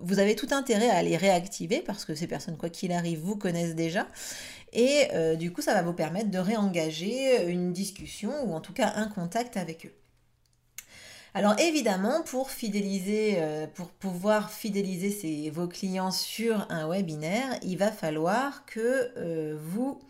vous 0.00 0.18
avez 0.18 0.34
tout 0.34 0.48
intérêt 0.50 0.90
à 0.90 1.00
les 1.04 1.16
réactiver 1.16 1.80
parce 1.80 2.04
que 2.04 2.16
ces 2.16 2.26
personnes, 2.26 2.56
quoi 2.56 2.70
qu'il 2.70 2.90
arrive, 2.90 3.20
vous 3.20 3.36
connaissent 3.36 3.76
déjà. 3.76 4.08
Et 4.72 5.04
euh, 5.12 5.36
du 5.36 5.52
coup, 5.52 5.62
ça 5.62 5.74
va 5.74 5.82
vous 5.82 5.92
permettre 5.92 6.32
de 6.32 6.38
réengager 6.38 7.46
une 7.46 7.72
discussion 7.72 8.32
ou 8.46 8.52
en 8.52 8.60
tout 8.60 8.72
cas 8.72 8.94
un 8.96 9.06
contact 9.06 9.56
avec 9.56 9.86
eux. 9.86 9.92
Alors 11.36 11.58
évidemment, 11.58 12.22
pour 12.22 12.50
fidéliser, 12.50 13.38
euh, 13.38 13.66
pour 13.66 13.88
pouvoir 13.88 14.52
fidéliser 14.52 15.50
vos 15.50 15.66
clients 15.66 16.12
sur 16.12 16.64
un 16.70 16.88
webinaire, 16.88 17.58
il 17.62 17.76
va 17.76 17.90
falloir 17.90 18.64
que 18.66 19.10
euh, 19.16 19.58
vous 19.60 20.00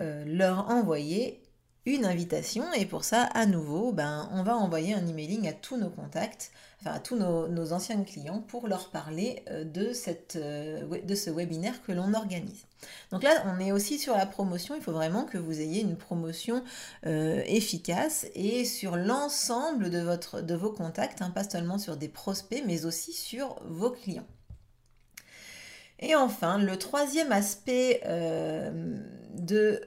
euh, 0.00 0.24
leur 0.26 0.68
envoyez 0.70 1.40
une 1.86 2.04
invitation. 2.04 2.64
Et 2.72 2.86
pour 2.86 3.04
ça, 3.04 3.22
à 3.22 3.46
nouveau, 3.46 3.92
ben, 3.92 4.28
on 4.32 4.42
va 4.42 4.56
envoyer 4.56 4.94
un 4.94 5.06
emailing 5.06 5.46
à 5.48 5.52
tous 5.52 5.76
nos 5.76 5.90
contacts, 5.90 6.50
à 6.84 6.98
tous 6.98 7.16
nos, 7.16 7.72
anciens 7.72 8.02
clients 8.04 8.40
pour 8.40 8.68
leur 8.68 8.90
parler 8.90 9.42
euh, 9.50 9.64
de, 9.64 9.92
cette, 9.92 10.36
euh, 10.36 11.00
de 11.02 11.14
ce 11.14 11.30
webinaire 11.30 11.82
que 11.82 11.92
l'on 11.92 12.14
organise. 12.14 12.66
Donc 13.10 13.22
là, 13.22 13.30
on 13.46 13.58
est 13.60 13.72
aussi 13.72 13.98
sur 13.98 14.14
la 14.14 14.26
promotion. 14.26 14.74
Il 14.74 14.82
faut 14.82 14.92
vraiment 14.92 15.24
que 15.24 15.38
vous 15.38 15.60
ayez 15.60 15.80
une 15.80 15.96
promotion 15.96 16.62
euh, 17.06 17.42
efficace 17.46 18.26
et 18.34 18.64
sur 18.64 18.96
l'ensemble 18.96 19.90
de, 19.90 20.00
votre, 20.00 20.42
de 20.42 20.54
vos 20.54 20.70
contacts, 20.70 21.22
hein, 21.22 21.30
pas 21.30 21.44
seulement 21.44 21.78
sur 21.78 21.96
des 21.96 22.08
prospects, 22.08 22.62
mais 22.66 22.84
aussi 22.84 23.12
sur 23.12 23.60
vos 23.64 23.90
clients. 23.90 24.26
Et 26.00 26.14
enfin, 26.14 26.58
le 26.58 26.76
troisième 26.76 27.32
aspect 27.32 28.02
de 29.34 29.80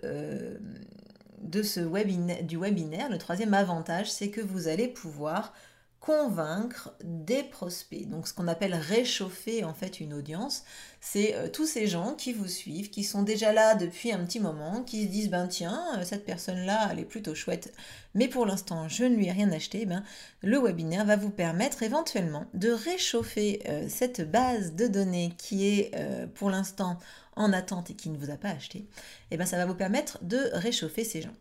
de 1.47 1.63
ce 1.63 1.79
webinaire, 1.79 2.43
du 2.43 2.57
webinaire, 2.57 3.09
le 3.09 3.17
troisième 3.17 3.53
avantage, 3.53 4.11
c'est 4.11 4.29
que 4.29 4.41
vous 4.41 4.67
allez 4.67 4.87
pouvoir 4.87 5.53
convaincre 5.99 6.93
des 7.03 7.43
prospects. 7.43 8.07
Donc 8.07 8.27
ce 8.27 8.33
qu'on 8.33 8.47
appelle 8.47 8.75
réchauffer 8.75 9.63
en 9.63 9.73
fait 9.73 9.99
une 9.99 10.13
audience, 10.13 10.63
c'est 11.01 11.35
euh, 11.35 11.49
tous 11.49 11.65
ces 11.65 11.87
gens 11.87 12.13
qui 12.13 12.33
vous 12.33 12.47
suivent, 12.47 12.89
qui 12.89 13.03
sont 13.03 13.23
déjà 13.23 13.51
là 13.51 13.75
depuis 13.75 14.11
un 14.11 14.23
petit 14.23 14.39
moment, 14.39 14.83
qui 14.83 15.03
se 15.03 15.09
disent 15.09 15.29
ben 15.29 15.47
tiens, 15.47 15.81
euh, 15.97 16.03
cette 16.03 16.25
personne-là, 16.25 16.89
elle 16.91 16.99
est 16.99 17.05
plutôt 17.05 17.35
chouette, 17.35 17.73
mais 18.13 18.27
pour 18.27 18.45
l'instant 18.45 18.87
je 18.87 19.03
ne 19.03 19.15
lui 19.15 19.27
ai 19.27 19.31
rien 19.31 19.51
acheté, 19.51 19.85
ben, 19.85 20.03
le 20.41 20.59
webinaire 20.59 21.05
va 21.05 21.17
vous 21.17 21.31
permettre 21.31 21.83
éventuellement 21.83 22.45
de 22.53 22.69
réchauffer 22.69 23.61
euh, 23.67 23.87
cette 23.89 24.29
base 24.29 24.75
de 24.75 24.87
données 24.87 25.33
qui 25.37 25.67
est 25.67 25.91
pour 26.35 26.49
l'instant 26.49 26.97
en 27.37 27.53
attente 27.53 27.89
et 27.89 27.93
qui 27.93 28.09
ne 28.09 28.17
vous 28.17 28.29
a 28.31 28.35
pas 28.35 28.49
acheté, 28.49 28.79
et 28.79 28.87
eh 29.31 29.37
ben 29.37 29.45
ça 29.45 29.57
va 29.57 29.65
vous 29.65 29.75
permettre 29.75 30.19
de 30.23 30.39
réchauffer 30.53 31.03
ces 31.03 31.21
gens. 31.21 31.33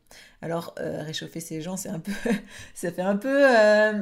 Alors 0.43 0.75
réchauffer 0.79 1.41
ces 1.41 1.62
gens, 1.62 1.76
c'est 1.76 1.88
un 1.88 1.99
peu, 1.99 2.12
ça 2.75 2.93
fait 2.93 3.03
un 3.03 3.17
peu, 3.17 3.45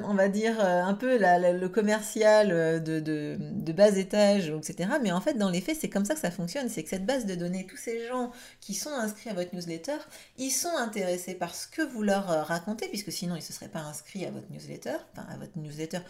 on 0.04 0.14
va 0.14 0.28
dire 0.28 0.60
un 0.60 0.94
peu 0.94 1.16
le 1.18 1.66
commercial 1.68 2.82
de, 2.82 3.72
bas 3.72 3.96
étage, 3.96 4.50
etc. 4.50 4.90
Mais 5.02 5.12
en 5.12 5.20
fait 5.20 5.34
dans 5.34 5.50
les 5.50 5.60
faits, 5.60 5.78
c'est 5.80 5.88
comme 5.88 6.04
ça 6.04 6.14
que 6.14 6.20
ça 6.20 6.30
fonctionne. 6.30 6.68
C'est 6.68 6.82
que 6.82 6.90
cette 6.90 7.06
base 7.06 7.26
de 7.26 7.34
données, 7.34 7.66
tous 7.66 7.76
ces 7.76 8.06
gens 8.06 8.30
qui 8.60 8.74
sont 8.74 8.90
inscrits 8.90 9.30
à 9.30 9.34
votre 9.34 9.54
newsletter, 9.54 9.96
ils 10.38 10.50
sont 10.50 10.76
intéressés 10.76 11.34
par 11.34 11.54
ce 11.54 11.66
que 11.66 11.82
vous 11.82 12.02
leur 12.02 12.30
euh, 12.30 12.42
racontez, 12.42 12.88
puisque 12.88 13.12
sinon 13.12 13.34
ils 13.34 13.38
ne 13.38 13.44
se 13.44 13.52
seraient 13.52 13.68
pas 13.68 13.80
inscrits 13.80 14.24
à 14.26 14.30
votre 14.30 14.50
newsletter, 14.50 14.96
enfin 15.12 15.26
à 15.30 15.36
votre 15.36 15.56
newsletter 15.56 16.00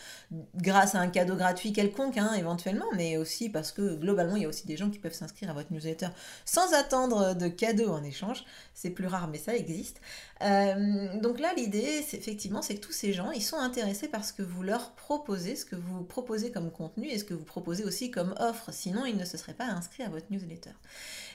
grâce 0.57 0.95
à 0.95 1.00
un 1.00 1.09
cadeau 1.09 1.37
gratuit 1.37 1.73
quelconque, 1.73 2.19
hein, 2.19 2.33
éventuellement, 2.37 2.87
mais 2.97 3.17
aussi 3.17 3.49
parce 3.49 3.73
que 3.73 3.95
globalement, 3.95 4.37
il 4.37 4.43
y 4.43 4.47
a 4.47 4.49
aussi 4.49 4.67
des 4.67 4.76
gens 4.76 4.91
qui 4.91 4.99
peuvent 4.99 5.14
s'inscrire 5.14 5.50
à 5.50 5.53
votre 5.53 5.73
newsletter 5.75 6.09
sans 6.45 6.73
attendre 6.73 7.35
de 7.35 7.49
cadeaux 7.49 7.90
en 7.90 8.02
échange. 8.02 8.45
C'est 8.75 8.90
plus 8.90 9.07
rare, 9.07 9.28
mais 9.28 9.38
ça 9.38 9.54
existe. 9.54 10.00
Euh, 10.43 11.21
donc 11.21 11.38
là, 11.38 11.52
l'idée, 11.57 12.04
c'est 12.07 12.16
effectivement, 12.16 12.62
c'est 12.62 12.76
que 12.76 12.81
tous 12.81 12.93
ces 12.93 13.12
gens, 13.12 13.31
ils 13.31 13.43
sont 13.43 13.57
intéressés 13.57 14.09
par 14.09 14.25
ce 14.25 14.33
que 14.33 14.43
vous 14.43 14.62
leur 14.62 14.93
proposez, 14.93 15.57
ce 15.57 15.64
que 15.64 15.76
vous 15.76 16.02
proposez 16.02 16.50
comme 16.50 16.71
contenu 16.71 17.09
et 17.09 17.19
ce 17.19 17.25
que 17.25 17.35
vous 17.35 17.45
proposez 17.45 17.85
aussi 17.85 18.11
comme 18.11 18.35
offre. 18.38 18.73
Sinon, 18.73 19.07
ils 19.07 19.16
ne 19.16 19.25
se 19.25 19.37
seraient 19.37 19.54
pas 19.54 19.66
inscrits 19.66 20.02
à 20.02 20.09
votre 20.09 20.26
newsletter. 20.31 20.73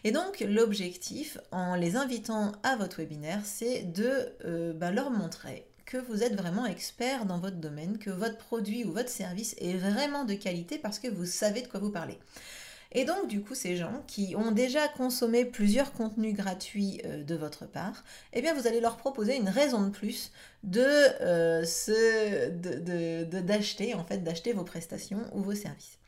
Et 0.03 0.11
donc, 0.11 0.41
l'objectif, 0.41 1.37
en 1.51 1.75
les 1.75 1.95
invitant 1.95 2.51
à 2.63 2.75
votre 2.75 2.97
webinaire, 2.97 3.41
c'est 3.43 3.83
de 3.83 4.11
euh, 4.45 4.73
bah, 4.73 4.91
leur 4.91 5.11
montrer 5.11 5.65
que 5.89 5.97
vous 5.97 6.23
êtes 6.23 6.35
vraiment 6.35 6.67
expert 6.67 7.25
dans 7.25 7.39
votre 7.39 7.55
domaine, 7.55 7.97
que 7.97 8.11
votre 8.11 8.37
produit 8.37 8.85
ou 8.85 8.91
votre 8.91 9.09
service 9.09 9.55
est 9.57 9.73
vraiment 9.73 10.23
de 10.23 10.35
qualité 10.35 10.77
parce 10.77 10.99
que 10.99 11.07
vous 11.07 11.25
savez 11.25 11.63
de 11.63 11.67
quoi 11.67 11.79
vous 11.79 11.89
parlez. 11.89 12.19
Et 12.91 13.05
donc, 13.05 13.27
du 13.27 13.41
coup, 13.41 13.53
ces 13.53 13.75
gens 13.75 14.03
qui 14.07 14.35
ont 14.35 14.51
déjà 14.51 14.87
consommé 14.87 15.45
plusieurs 15.45 15.93
contenus 15.93 16.35
gratuits 16.35 17.01
euh, 17.05 17.23
de 17.23 17.35
votre 17.35 17.67
part, 17.67 18.03
eh 18.33 18.41
bien, 18.41 18.55
vous 18.55 18.65
allez 18.65 18.81
leur 18.81 18.97
proposer 18.97 19.35
une 19.35 19.49
raison 19.49 19.83
de 19.83 19.89
plus 19.89 20.31
de 20.63 20.81
euh, 21.21 21.63
d'acheter, 23.41 23.93
en 23.93 24.03
fait, 24.03 24.23
d'acheter 24.23 24.53
vos 24.53 24.63
prestations 24.63 25.21
ou 25.33 25.43
vos 25.43 25.53
services. 25.53 25.99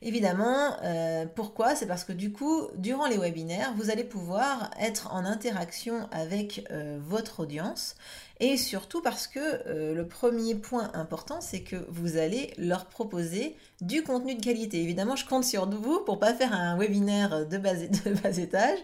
Évidemment, 0.00 0.76
euh, 0.84 1.26
pourquoi? 1.26 1.74
C'est 1.74 1.86
parce 1.86 2.04
que 2.04 2.12
du 2.12 2.30
coup, 2.30 2.68
durant 2.76 3.08
les 3.08 3.18
webinaires, 3.18 3.74
vous 3.74 3.90
allez 3.90 4.04
pouvoir 4.04 4.70
être 4.78 5.12
en 5.12 5.24
interaction 5.24 6.08
avec 6.12 6.70
votre 7.00 7.40
audience 7.40 7.96
et 8.40 8.56
surtout 8.56 9.02
parce 9.02 9.26
que 9.26 9.40
euh, 9.40 9.94
le 9.94 10.06
premier 10.06 10.54
point 10.54 10.90
important, 10.94 11.40
c'est 11.40 11.62
que 11.62 11.76
vous 11.88 12.16
allez 12.16 12.54
leur 12.56 12.86
proposer 12.86 13.56
du 13.80 14.02
contenu 14.02 14.34
de 14.34 14.42
qualité. 14.42 14.80
Évidemment, 14.82 15.16
je 15.16 15.26
compte 15.26 15.44
sur 15.44 15.68
vous 15.68 16.00
pour 16.00 16.18
pas 16.18 16.34
faire 16.34 16.52
un 16.52 16.76
webinaire 16.78 17.46
de 17.46 17.58
bas, 17.58 17.74
de 17.74 18.14
bas 18.14 18.36
étage 18.36 18.78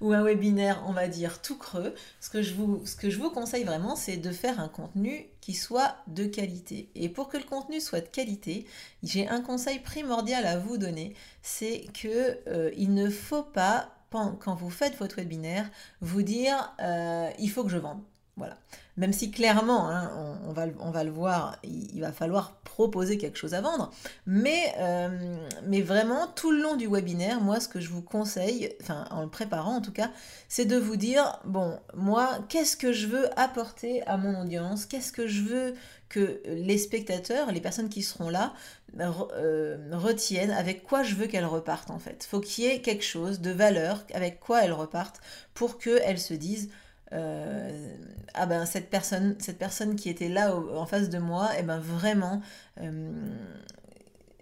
ou 0.00 0.12
un 0.12 0.22
webinaire, 0.22 0.82
on 0.86 0.92
va 0.92 1.08
dire, 1.08 1.40
tout 1.40 1.56
creux. 1.56 1.94
Ce 2.20 2.30
que 2.30 2.42
je 2.42 2.54
vous, 2.54 2.84
ce 2.84 2.96
que 2.96 3.10
je 3.10 3.18
vous 3.18 3.30
conseille 3.30 3.64
vraiment, 3.64 3.96
c'est 3.96 4.16
de 4.16 4.30
faire 4.30 4.60
un 4.60 4.68
contenu 4.68 5.26
qui 5.40 5.54
soit 5.54 5.96
de 6.06 6.26
qualité. 6.26 6.90
Et 6.94 7.08
pour 7.08 7.28
que 7.28 7.38
le 7.38 7.44
contenu 7.44 7.80
soit 7.80 8.00
de 8.00 8.08
qualité, 8.08 8.66
j'ai 9.02 9.28
un 9.28 9.40
conseil 9.40 9.78
primordial 9.78 10.44
à 10.44 10.58
vous 10.58 10.76
donner, 10.76 11.14
c'est 11.42 11.84
que 11.94 12.38
euh, 12.48 12.70
il 12.76 12.94
ne 12.94 13.08
faut 13.08 13.42
pas 13.42 13.94
quand 14.10 14.54
vous 14.54 14.70
faites 14.70 14.96
votre 14.96 15.16
webinaire, 15.16 15.70
vous 16.00 16.22
dire 16.22 16.74
euh, 16.80 17.30
il 17.38 17.50
faut 17.50 17.62
que 17.64 17.70
je 17.70 17.78
vende. 17.78 18.00
Voilà. 18.38 18.56
Même 18.96 19.12
si 19.12 19.30
clairement, 19.30 19.88
hein, 19.88 20.10
on, 20.48 20.52
va, 20.52 21.04
le 21.04 21.10
voir, 21.10 21.56
il, 21.62 22.00
va 22.00 22.10
falloir 22.10 22.56
proposer 22.64 23.16
quelque 23.16 23.38
chose 23.38 23.54
à 23.54 23.60
vendre. 23.60 23.92
Mais, 24.26 24.74
euh, 24.78 25.36
mais 25.66 25.82
vraiment, 25.82 26.26
tout 26.34 26.50
le 26.50 26.60
long 26.60 26.74
du 26.74 26.88
webinaire, 26.88 27.40
moi, 27.40 27.60
ce 27.60 27.68
que 27.68 27.78
je 27.78 27.90
vous 27.90 28.02
conseille, 28.02 28.74
enfin 28.82 29.04
en 29.12 29.22
le 29.22 29.28
préparant 29.28 29.76
en 29.76 29.80
tout 29.80 29.92
cas, 29.92 30.10
c'est 30.48 30.64
de 30.64 30.76
vous 30.76 30.96
dire, 30.96 31.38
bon, 31.44 31.78
moi, 31.94 32.40
qu'est-ce 32.48 32.76
que 32.76 32.92
je 32.92 33.06
veux 33.06 33.28
apporter 33.38 34.02
à 34.08 34.16
mon 34.16 34.42
audience? 34.42 34.84
Qu'est-ce 34.84 35.12
que 35.12 35.28
je 35.28 35.42
veux 35.42 35.74
que 36.08 36.40
les 36.46 36.78
spectateurs, 36.78 37.52
les 37.52 37.60
personnes 37.60 37.90
qui 37.90 38.02
seront 38.02 38.30
là, 38.30 38.52
euh, 38.98 39.76
retiennent? 39.92 40.50
Avec 40.50 40.82
quoi 40.82 41.04
je 41.04 41.14
veux 41.14 41.28
qu'elles 41.28 41.44
repartent 41.44 41.90
en 41.90 42.00
fait? 42.00 42.26
Faut 42.28 42.40
qu'il 42.40 42.64
y 42.64 42.66
ait 42.66 42.80
quelque 42.80 43.04
chose 43.04 43.40
de 43.40 43.52
valeur 43.52 44.04
avec 44.12 44.40
quoi 44.40 44.64
elles 44.64 44.72
repartent 44.72 45.20
pour 45.54 45.78
qu'elles 45.78 46.18
se 46.18 46.34
disent 46.34 46.68
euh, 47.12 47.96
ah 48.34 48.46
ben 48.46 48.66
cette 48.66 48.90
personne, 48.90 49.36
cette 49.38 49.58
personne 49.58 49.96
qui 49.96 50.10
était 50.10 50.28
là 50.28 50.54
en 50.54 50.86
face 50.86 51.08
de 51.08 51.18
moi, 51.18 51.54
et 51.54 51.60
eh 51.60 51.62
ben 51.62 51.78
vraiment, 51.78 52.42
euh, 52.80 53.12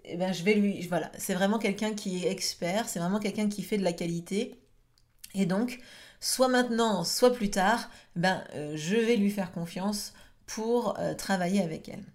eh 0.03 0.17
ben 0.17 0.33
je 0.33 0.43
vais 0.43 0.55
lui, 0.55 0.85
voilà, 0.87 1.11
c'est 1.17 1.33
vraiment 1.33 1.59
quelqu'un 1.59 1.93
qui 1.93 2.25
est 2.25 2.31
expert, 2.31 2.89
c'est 2.89 2.99
vraiment 2.99 3.19
quelqu'un 3.19 3.47
qui 3.47 3.63
fait 3.63 3.77
de 3.77 3.83
la 3.83 3.93
qualité, 3.93 4.59
et 5.33 5.45
donc 5.45 5.79
soit 6.19 6.49
maintenant, 6.49 7.03
soit 7.03 7.33
plus 7.33 7.49
tard, 7.49 7.89
ben 8.15 8.43
euh, 8.55 8.73
je 8.75 8.95
vais 8.95 9.15
lui 9.15 9.31
faire 9.31 9.51
confiance 9.51 10.13
pour 10.45 10.97
travailler 11.17 11.61
avec 11.61 11.89
elle. 11.89 12.05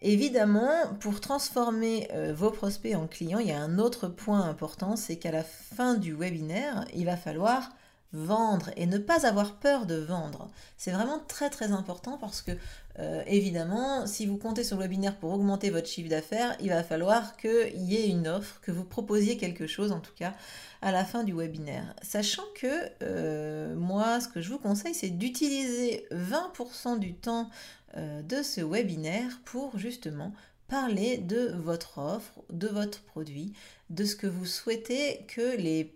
Évidemment, 0.00 0.94
pour 0.98 1.20
transformer 1.20 2.08
vos 2.32 2.50
prospects 2.50 2.94
en 2.94 3.06
clients, 3.06 3.38
il 3.38 3.48
y 3.48 3.52
a 3.52 3.60
un 3.60 3.78
autre 3.78 4.08
point 4.08 4.48
important, 4.48 4.96
c'est 4.96 5.16
qu'à 5.16 5.30
la 5.30 5.42
fin 5.42 5.94
du 5.94 6.14
webinaire, 6.14 6.86
il 6.94 7.04
va 7.04 7.18
falloir 7.18 7.70
vendre 8.12 8.70
et 8.76 8.86
ne 8.86 8.98
pas 8.98 9.26
avoir 9.26 9.56
peur 9.56 9.86
de 9.86 9.96
vendre. 9.96 10.48
C'est 10.76 10.90
vraiment 10.90 11.18
très 11.26 11.50
très 11.50 11.72
important 11.72 12.18
parce 12.18 12.42
que 12.42 12.52
euh, 12.98 13.22
évidemment, 13.26 14.06
si 14.06 14.26
vous 14.26 14.38
comptez 14.38 14.64
sur 14.64 14.76
le 14.76 14.82
webinaire 14.82 15.16
pour 15.16 15.32
augmenter 15.32 15.70
votre 15.70 15.88
chiffre 15.88 16.08
d'affaires, 16.08 16.56
il 16.60 16.70
va 16.70 16.82
falloir 16.82 17.36
qu'il 17.36 17.82
y 17.82 17.96
ait 17.96 18.08
une 18.08 18.26
offre, 18.26 18.60
que 18.62 18.72
vous 18.72 18.84
proposiez 18.84 19.36
quelque 19.36 19.66
chose 19.66 19.92
en 19.92 20.00
tout 20.00 20.14
cas 20.16 20.34
à 20.82 20.92
la 20.92 21.04
fin 21.04 21.24
du 21.24 21.34
webinaire. 21.34 21.94
Sachant 22.02 22.44
que 22.54 22.90
euh, 23.02 23.74
moi, 23.74 24.20
ce 24.20 24.28
que 24.28 24.40
je 24.40 24.50
vous 24.50 24.58
conseille, 24.58 24.94
c'est 24.94 25.10
d'utiliser 25.10 26.06
20% 26.10 26.98
du 26.98 27.14
temps 27.14 27.50
euh, 27.96 28.22
de 28.22 28.42
ce 28.42 28.60
webinaire 28.60 29.40
pour 29.44 29.78
justement 29.78 30.32
parler 30.68 31.18
de 31.18 31.52
votre 31.56 31.98
offre, 31.98 32.42
de 32.50 32.68
votre 32.68 33.02
produit, 33.02 33.52
de 33.90 34.04
ce 34.04 34.16
que 34.16 34.26
vous 34.26 34.46
souhaitez 34.46 35.24
que 35.28 35.56
les 35.56 35.94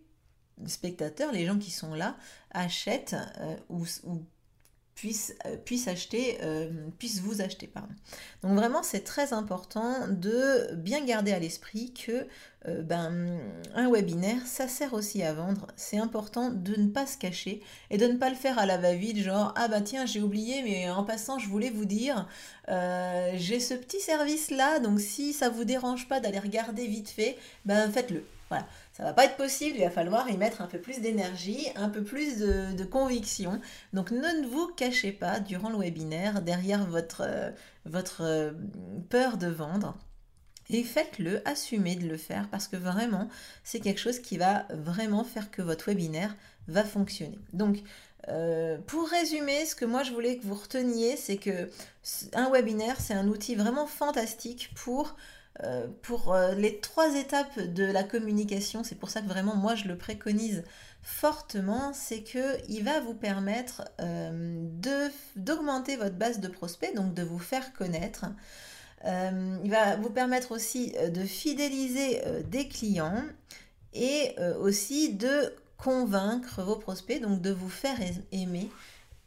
spectateurs, 0.67 1.33
les 1.33 1.47
gens 1.47 1.59
qui 1.59 1.71
sont 1.71 1.95
là, 1.95 2.17
achètent 2.53 3.17
euh, 3.41 3.57
ou, 3.69 3.85
puissent, 4.95 5.35
euh, 5.47 5.57
puissent, 5.57 5.89
acheter, 5.89 6.39
euh, 6.43 6.71
puissent 6.99 7.21
vous 7.21 7.41
acheter. 7.41 7.67
Pardon. 7.67 7.95
Donc 8.43 8.55
vraiment, 8.57 8.83
c'est 8.83 9.05
très 9.05 9.33
important 9.33 10.09
de 10.09 10.75
bien 10.75 11.05
garder 11.05 11.33
à 11.33 11.39
l'esprit 11.39 11.95
que 11.95 12.27
ben, 12.83 13.41
un 13.75 13.91
webinaire, 13.91 14.47
ça 14.47 14.69
sert 14.69 14.93
aussi 14.93 15.23
à 15.23 15.33
vendre. 15.33 15.69
C'est 15.77 15.97
important 15.97 16.51
de 16.51 16.77
ne 16.77 16.89
pas 16.89 17.07
se 17.07 17.17
cacher 17.17 17.63
et 17.89 17.97
de 17.97 18.07
ne 18.07 18.19
pas 18.19 18.29
le 18.29 18.37
faire 18.37 18.59
à 18.59 18.67
la 18.67 18.77
va-vite, 18.77 19.17
genre 19.17 19.55
ah 19.57 19.67
bah 19.69 19.81
tiens 19.81 20.05
j'ai 20.05 20.21
oublié, 20.21 20.63
mais 20.63 20.91
en 20.91 21.03
passant 21.03 21.39
je 21.39 21.49
voulais 21.49 21.71
vous 21.71 21.87
dire 21.87 22.29
j'ai 22.69 23.61
ce 23.61 23.73
petit 23.73 24.01
service 24.01 24.51
là, 24.51 24.79
donc 24.79 25.01
si 25.01 25.33
ça 25.33 25.49
vous 25.49 25.65
dérange 25.65 26.07
pas 26.07 26.21
d'aller 26.21 26.39
regarder 26.39 26.87
vite 26.87 27.09
fait, 27.09 27.39
ben 27.65 27.91
faites-le. 27.91 28.27
Voilà. 28.51 28.67
Ça 28.93 29.05
va 29.05 29.13
pas 29.13 29.25
être 29.25 29.37
possible, 29.37 29.79
il 29.79 29.85
va 29.85 29.91
falloir 29.91 30.29
y 30.29 30.37
mettre 30.37 30.61
un 30.61 30.67
peu 30.67 30.79
plus 30.79 31.01
d'énergie, 31.01 31.69
un 31.77 31.89
peu 31.89 32.03
plus 32.03 32.39
de, 32.39 32.85
conviction. 32.85 33.61
Donc 33.93 34.11
ne 34.11 34.47
vous 34.47 34.67
cachez 34.77 35.13
pas 35.13 35.39
durant 35.41 35.71
le 35.71 35.79
webinaire 35.79 36.43
derrière 36.43 36.85
votre, 36.87 37.23
euh, 37.25 37.51
votre 37.87 38.23
euh, 38.23 38.53
peur 39.09 39.37
de 39.37 39.47
vendre. 39.47 39.97
Et 40.69 40.83
faites-le, 40.85 41.47
assumez 41.49 41.97
de 41.97 42.09
le 42.09 42.17
faire 42.17 42.49
parce 42.51 42.69
que 42.69 42.77
vraiment, 42.77 43.29
c'est 43.65 43.81
quelque 43.81 44.01
chose 44.01 44.19
qui 44.21 44.37
va 44.37 44.67
vraiment 44.71 45.25
faire 45.25 45.51
que 45.51 45.63
votre 45.63 45.87
webinaire 45.87 46.35
va 46.69 46.85
fonctionner. 46.85 47.39
Donc, 47.53 47.83
pour 48.87 49.09
résumer, 49.09 49.67
ce 49.67 49.75
que 49.75 49.85
moi 49.85 50.05
je 50.05 50.13
voulais 50.13 50.37
que 50.37 50.47
vous 50.47 50.55
reteniez, 50.55 51.17
c'est 51.17 51.39
que 51.39 51.69
un 52.35 52.49
webinaire, 52.51 53.01
c'est 53.01 53.15
un 53.15 53.27
outil 53.27 53.57
vraiment 53.57 53.89
fantastique 53.89 54.71
pour 54.77 55.09
euh, 55.09 55.40
pour 56.03 56.33
euh, 56.33 56.55
les 56.55 56.79
trois 56.81 57.17
étapes 57.17 57.59
de 57.59 57.85
la 57.85 58.03
communication, 58.03 58.85
c'est 58.85 58.95
pour 58.95 59.11
ça 59.11 59.21
que 59.21 59.27
vraiment 59.27 59.57
moi 59.57 59.75
je 59.75 59.89
le 59.89 59.97
préconise 59.97 60.65
fortement, 61.03 61.93
c'est 61.93 62.23
que 62.23 62.59
il 62.69 62.85
va 62.85 63.01
vous 63.01 63.15
permettre 63.15 63.85
euh, 64.01 64.67
d'augmenter 65.37 65.97
votre 65.97 66.17
base 66.17 66.41
de 66.41 66.49
prospects, 66.49 66.95
donc 66.95 67.15
de 67.15 67.23
vous 67.23 67.39
faire 67.39 67.73
connaître. 67.73 68.27
il 69.05 69.71
va 69.71 69.97
vous 69.97 70.11
permettre 70.11 70.53
aussi 70.53 70.93
de 70.93 71.25
fidéliser 71.25 72.21
des 72.49 72.69
clients 72.69 73.25
et 73.95 74.37
aussi 74.61 75.15
de 75.15 75.55
convaincre 75.79 76.63
vos 76.63 76.77
prospects, 76.77 77.21
donc 77.21 77.41
de 77.41 77.51
vous 77.51 77.71
faire 77.71 77.99
aimer 78.31 78.69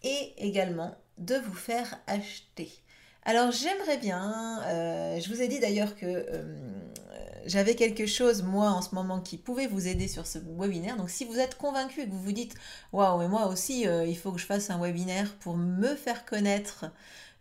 et 0.03 0.33
également 0.37 0.95
de 1.17 1.35
vous 1.35 1.55
faire 1.55 1.99
acheter. 2.07 2.71
Alors 3.25 3.51
j'aimerais 3.51 3.97
bien, 3.97 4.61
euh, 4.65 5.19
je 5.19 5.29
vous 5.29 5.41
ai 5.41 5.47
dit 5.47 5.59
d'ailleurs 5.59 5.95
que 5.95 6.05
euh, 6.05 6.43
j'avais 7.45 7.75
quelque 7.75 8.05
chose 8.05 8.43
moi 8.43 8.69
en 8.69 8.81
ce 8.81 8.93
moment 8.93 9.21
qui 9.21 9.37
pouvait 9.37 9.67
vous 9.67 9.87
aider 9.87 10.09
sur 10.09 10.27
ce 10.27 10.39
webinaire. 10.57 10.97
Donc 10.97 11.09
si 11.09 11.23
vous 11.23 11.39
êtes 11.39 11.57
convaincu 11.57 12.01
et 12.01 12.05
que 12.05 12.11
vous 12.11 12.21
vous 12.21 12.33
dites 12.33 12.53
waouh 12.91 13.21
et 13.21 13.29
moi 13.29 13.47
aussi 13.47 13.87
euh, 13.87 14.05
il 14.05 14.17
faut 14.17 14.33
que 14.33 14.39
je 14.39 14.45
fasse 14.45 14.69
un 14.69 14.79
webinaire 14.79 15.33
pour 15.39 15.55
me 15.55 15.95
faire 15.95 16.25
connaître, 16.25 16.91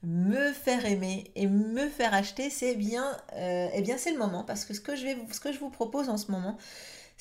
me 0.04 0.52
faire 0.52 0.86
aimer 0.86 1.32
et 1.34 1.48
me 1.48 1.88
faire 1.88 2.14
acheter, 2.14 2.48
c'est 2.48 2.76
bien, 2.76 3.16
eh 3.36 3.82
bien 3.82 3.98
c'est 3.98 4.12
le 4.12 4.18
moment 4.18 4.44
parce 4.44 4.64
que 4.64 4.74
ce 4.74 4.80
que 4.80 4.94
je 4.94 5.04
vais, 5.04 5.16
ce 5.32 5.40
que 5.40 5.52
je 5.52 5.58
vous 5.58 5.70
propose 5.70 6.08
en 6.08 6.16
ce 6.16 6.30
moment, 6.30 6.58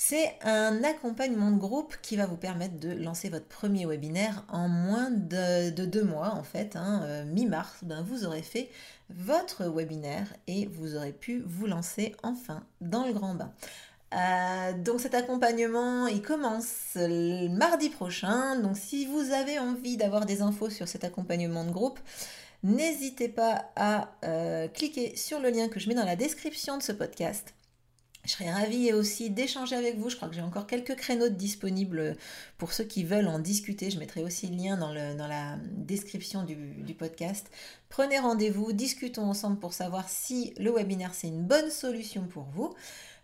c'est 0.03 0.35
un 0.41 0.83
accompagnement 0.83 1.51
de 1.51 1.57
groupe 1.57 1.95
qui 2.01 2.15
va 2.15 2.25
vous 2.25 2.35
permettre 2.35 2.79
de 2.79 2.89
lancer 2.91 3.29
votre 3.29 3.45
premier 3.45 3.85
webinaire 3.85 4.43
en 4.49 4.67
moins 4.67 5.11
de, 5.11 5.69
deux 5.69 6.03
mois, 6.03 6.33
en 6.33 6.41
fait. 6.41 6.75
Hein, 6.75 7.01
euh, 7.03 7.23
mi-mars, 7.25 7.77
ben, 7.83 8.01
vous 8.01 8.25
aurez 8.25 8.41
fait 8.41 8.71
votre 9.11 9.65
webinaire 9.65 10.25
et 10.47 10.65
vous 10.65 10.95
aurez 10.95 11.11
pu 11.11 11.43
vous 11.45 11.67
lancer 11.67 12.15
enfin 12.23 12.63
dans 12.81 13.05
le 13.05 13.13
grand 13.13 13.35
bain. 13.35 13.53
Euh, 14.15 14.73
donc 14.73 15.01
cet 15.01 15.13
accompagnement, 15.13 16.07
il 16.07 16.23
commence 16.23 16.97
mardi 17.51 17.89
prochain. 17.89 18.59
Donc 18.59 18.77
si 18.77 19.05
vous 19.05 19.31
avez 19.31 19.59
envie 19.59 19.97
d'avoir 19.97 20.25
des 20.25 20.41
infos 20.41 20.71
sur 20.71 20.87
cet 20.87 21.03
accompagnement 21.03 21.63
de 21.63 21.71
groupe, 21.71 21.99
n'hésitez 22.63 23.29
pas 23.29 23.71
à 23.75 24.09
euh, 24.25 24.67
cliquer 24.67 25.15
sur 25.15 25.39
le 25.39 25.51
lien 25.51 25.67
que 25.67 25.79
je 25.79 25.87
mets 25.87 25.95
dans 25.95 26.05
la 26.05 26.15
description 26.15 26.79
de 26.79 26.81
ce 26.81 26.91
podcast. 26.91 27.53
Je 28.23 28.31
serais 28.31 28.51
ravie 28.51 28.93
aussi 28.93 29.31
d'échanger 29.31 29.75
avec 29.75 29.97
vous. 29.97 30.09
Je 30.09 30.15
crois 30.15 30.27
que 30.27 30.35
j'ai 30.35 30.41
encore 30.41 30.67
quelques 30.67 30.95
créneaux 30.95 31.29
disponibles 31.29 32.15
pour 32.57 32.71
ceux 32.71 32.83
qui 32.83 33.03
veulent 33.03 33.27
en 33.27 33.39
discuter. 33.39 33.89
Je 33.89 33.97
mettrai 33.97 34.23
aussi 34.23 34.47
le 34.47 34.57
lien 34.57 34.77
dans, 34.77 34.91
la 34.91 35.57
description 35.71 36.43
du, 36.43 36.93
podcast. 36.93 37.49
Prenez 37.89 38.19
rendez-vous, 38.19 38.73
discutons 38.73 39.23
ensemble 39.23 39.57
pour 39.57 39.73
savoir 39.73 40.07
si 40.07 40.53
le 40.57 40.71
webinaire 40.71 41.15
c'est 41.15 41.29
une 41.29 41.43
bonne 41.43 41.71
solution 41.71 42.27
pour 42.27 42.43
vous. 42.43 42.75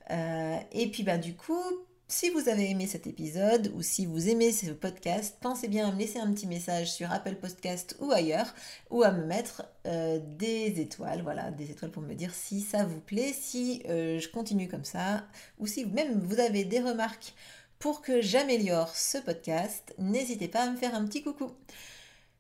Euh, 0.10 0.58
et 0.72 0.90
puis 0.90 1.04
bah, 1.04 1.18
du 1.18 1.36
coup, 1.36 1.62
si 2.10 2.30
vous 2.30 2.48
avez 2.48 2.70
aimé 2.70 2.88
cet 2.88 3.06
épisode 3.06 3.72
ou 3.76 3.82
si 3.82 4.06
vous 4.06 4.30
aimez 4.30 4.54
ce 4.54 4.72
podcast, 4.72 5.38
pensez 5.42 5.68
bien 5.68 5.90
à 5.90 5.92
me 5.92 6.00
laisser 6.00 6.20
un 6.20 6.32
petit 6.32 6.48
message 6.48 6.92
sur 6.92 7.12
Apple 7.12 7.36
Podcast 7.36 7.98
ou 8.00 8.12
ailleurs 8.12 8.54
ou 8.90 9.04
à 9.04 9.12
me 9.12 9.26
mettre 9.26 9.66
euh, 9.86 10.20
des 10.38 10.80
étoiles, 10.80 11.22
voilà, 11.22 11.52
des 11.52 11.70
étoiles 11.70 11.92
pour 11.92 12.04
me 12.04 12.14
dire 12.14 12.34
si 12.34 12.62
ça 12.62 12.86
vous 12.86 13.02
plaît, 13.02 13.34
si 13.38 13.84
euh, 13.90 14.20
je 14.20 14.30
continue 14.30 14.70
comme 14.70 14.86
ça 14.86 15.26
ou 15.60 15.68
si 15.68 15.86
même 15.86 16.18
vous 16.22 16.40
avez 16.40 16.64
des 16.64 16.80
remarques 16.80 17.34
pour 17.78 18.02
que 18.02 18.22
j'améliore 18.22 18.96
ce 18.96 19.18
podcast, 19.18 19.94
n'hésitez 19.98 20.48
pas 20.48 20.64
à 20.64 20.70
me 20.70 20.78
faire 20.78 20.96
un 20.96 21.06
petit 21.06 21.24
coucou. 21.24 21.52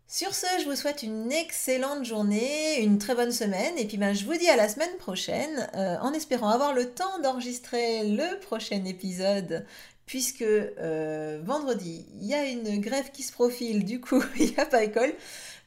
Sur 0.09 0.33
ce, 0.33 0.45
je 0.61 0.69
vous 0.69 0.75
souhaite 0.77 1.03
une 1.03 1.33
excellente 1.33 2.05
journée, 2.05 2.79
une 2.81 2.97
très 2.97 3.13
bonne 3.13 3.33
semaine, 3.33 3.77
et 3.77 3.85
puis 3.85 3.97
ben, 3.97 4.13
je 4.13 4.23
vous 4.23 4.37
dis 4.37 4.47
à 4.47 4.55
la 4.55 4.69
semaine 4.69 4.95
prochaine, 4.99 5.69
euh, 5.75 5.97
en 5.99 6.13
espérant 6.13 6.47
avoir 6.47 6.73
le 6.73 6.89
temps 6.89 7.19
d'enregistrer 7.19 8.07
le 8.07 8.39
prochain 8.39 8.85
épisode, 8.85 9.65
puisque 10.05 10.43
euh, 10.43 11.41
vendredi, 11.43 12.05
il 12.21 12.25
y 12.25 12.33
a 12.33 12.45
une 12.45 12.79
grève 12.79 13.11
qui 13.11 13.21
se 13.21 13.33
profile, 13.33 13.83
du 13.83 13.99
coup, 13.99 14.23
il 14.39 14.51
n'y 14.51 14.57
a 14.57 14.65
pas 14.65 14.81
école. 14.81 15.13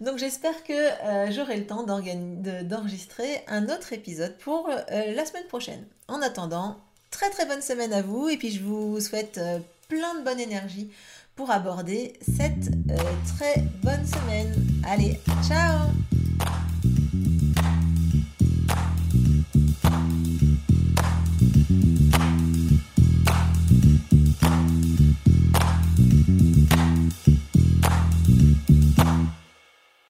Donc 0.00 0.16
j'espère 0.16 0.64
que 0.64 0.72
euh, 0.72 1.30
j'aurai 1.30 1.58
le 1.58 1.66
temps 1.66 1.82
d'enregistrer 1.82 3.44
un 3.46 3.68
autre 3.68 3.92
épisode 3.92 4.38
pour 4.38 4.70
la 4.70 5.26
semaine 5.26 5.46
prochaine. 5.48 5.84
En 6.08 6.22
attendant, 6.22 6.78
très 7.10 7.28
très 7.28 7.44
bonne 7.44 7.60
semaine 7.60 7.92
à 7.92 8.00
vous, 8.00 8.30
et 8.30 8.38
puis 8.38 8.50
je 8.50 8.62
vous 8.62 9.00
souhaite 9.00 9.38
plein 9.88 10.14
de 10.14 10.24
bonne 10.24 10.40
énergie 10.40 10.90
pour 11.40 11.50
aborder 11.50 12.12
cette 12.20 12.70
euh, 12.90 12.96
très 13.38 13.64
bonne 13.82 14.04
semaine. 14.04 14.52
Allez, 14.84 15.18
ciao 15.48 15.88